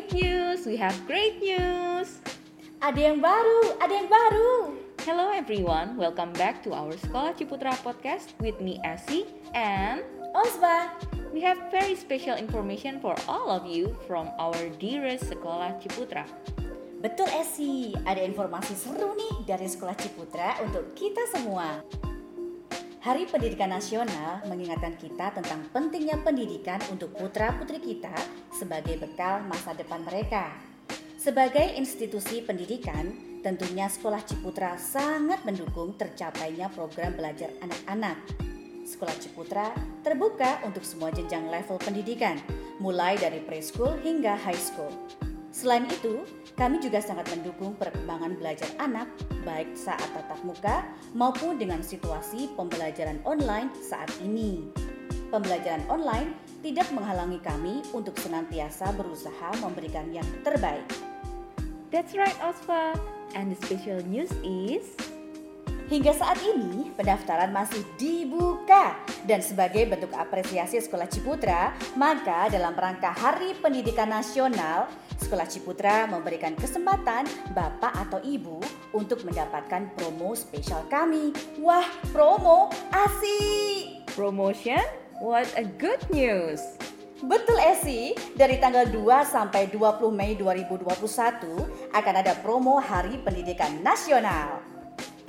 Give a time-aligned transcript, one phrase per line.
[0.00, 2.24] great news, we have great news.
[2.80, 4.72] Ada yang baru, ada yang baru.
[5.04, 10.00] Hello everyone, welcome back to our Sekolah Ciputra podcast with me Asi and
[10.32, 10.88] Osba.
[11.36, 16.24] We have very special information for all of you from our dearest Sekolah Ciputra.
[17.04, 21.84] Betul Esi, ada informasi seru nih dari Sekolah Ciputra untuk kita semua.
[23.00, 28.12] Hari Pendidikan Nasional mengingatkan kita tentang pentingnya pendidikan untuk putra-putri kita
[28.52, 30.52] sebagai bekal masa depan mereka.
[31.16, 33.08] Sebagai institusi pendidikan,
[33.40, 38.20] tentunya Sekolah Ciputra sangat mendukung tercapainya program belajar anak-anak.
[38.84, 39.72] Sekolah Ciputra
[40.04, 42.36] terbuka untuk semua jenjang level pendidikan,
[42.84, 44.92] mulai dari preschool hingga high school.
[45.60, 46.24] Selain itu,
[46.56, 49.12] kami juga sangat mendukung perkembangan belajar anak
[49.44, 54.72] baik saat tatap muka maupun dengan situasi pembelajaran online saat ini.
[55.28, 56.32] Pembelajaran online
[56.64, 60.88] tidak menghalangi kami untuk senantiasa berusaha memberikan yang terbaik.
[61.92, 62.96] That's right, Osva.
[63.36, 64.96] And the special news is
[65.90, 68.94] Hingga saat ini, pendaftaran masih dibuka.
[69.26, 74.86] Dan sebagai bentuk apresiasi Sekolah Ciputra, maka dalam rangka Hari Pendidikan Nasional,
[75.18, 78.62] Sekolah Ciputra memberikan kesempatan Bapak atau Ibu
[78.94, 81.34] untuk mendapatkan promo spesial kami.
[81.58, 84.06] Wah, promo asik!
[84.14, 84.82] promotion.
[85.18, 86.62] What a good news!
[87.20, 94.79] Betul Esi, dari tanggal 2 sampai 20 Mei 2021 akan ada promo Hari Pendidikan Nasional.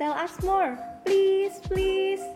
[0.02, 0.74] Tell us more,
[1.06, 2.26] please, please.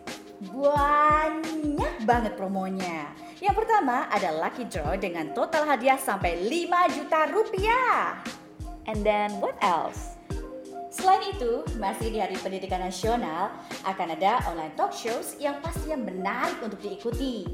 [0.55, 3.11] Banyak banget promonya.
[3.43, 8.23] Yang pertama ada lucky draw dengan total hadiah sampai 5 juta rupiah.
[8.87, 10.15] And then what else?
[10.95, 13.51] Selain itu, masih di Hari Pendidikan Nasional
[13.83, 17.51] akan ada online talk shows yang pastinya menarik untuk diikuti.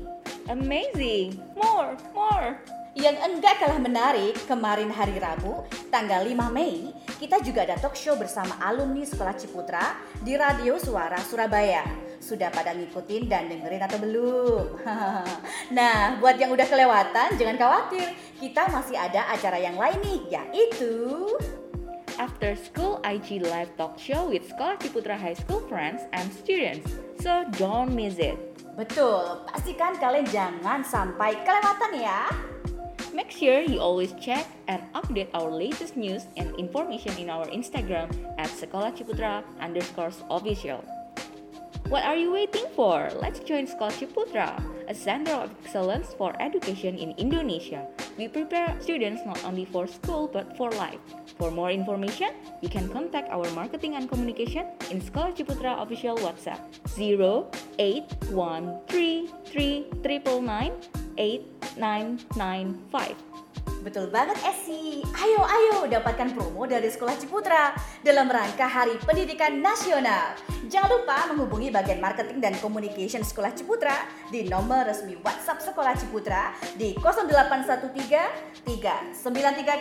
[0.52, 1.40] Amazing!
[1.56, 2.60] More, more!
[2.92, 8.12] Yang enggak kalah menarik, kemarin hari Rabu, tanggal 5 Mei, kita juga ada talk show
[8.20, 11.88] bersama alumni Sekolah Ciputra di Radio Suara Surabaya.
[12.20, 14.76] Sudah pada ngikutin dan dengerin atau belum?
[15.78, 18.12] nah, buat yang udah kelewatan, jangan khawatir.
[18.36, 20.92] Kita masih ada acara yang lain nih, yaitu...
[22.20, 26.92] After School IG Live Talk Show with Sekolah Ciputra High School friends and students.
[27.24, 28.36] So don't miss it.
[28.76, 32.28] Betul, pastikan kalian jangan sampai kelewatan ya.
[33.12, 38.08] Make sure you always check and update our latest news and information in our Instagram
[38.40, 40.80] at Sekolah Ciputra underscore official.
[41.92, 43.12] What are you waiting for?
[43.20, 44.56] Let's join Sekolah Ciputra,
[44.88, 47.84] a center of excellence for education in Indonesia.
[48.16, 51.00] We prepare students not only for school but for life.
[51.36, 52.32] For more information,
[52.64, 56.64] you can contact our marketing and communication in Sekolah Ciputra official WhatsApp
[61.78, 63.32] 0813399985.
[63.82, 65.02] Betul banget Esi.
[65.18, 67.74] Ayo ayo dapatkan promo dari Sekolah Ciputra
[68.06, 70.38] dalam rangka Hari Pendidikan Nasional.
[70.70, 76.54] Jangan lupa menghubungi bagian marketing dan communication Sekolah Ciputra di nomor resmi WhatsApp Sekolah Ciputra
[76.78, 79.18] di 0813 393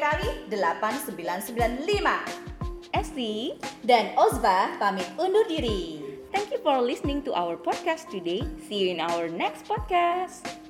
[0.01, 2.50] kali 8995.
[2.91, 3.56] Esti,
[3.88, 6.03] Dan Ozba pamit undur diri.
[6.35, 8.44] thank you for listening to our podcast today.
[8.68, 10.60] See you in our next podcast.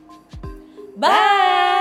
[1.01, 1.09] Bye.
[1.09, 1.80] Bye.